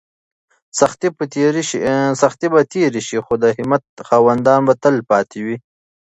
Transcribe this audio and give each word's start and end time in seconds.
سختۍ 2.23 2.49
به 2.53 2.61
تېرې 2.85 3.01
شي 3.07 3.17
خو 3.25 3.33
د 3.43 3.45
همت 3.57 3.83
خاوندان 4.07 4.59
به 4.67 4.73
تل 4.83 4.95
پاتې 5.09 5.39
وي. 5.45 5.55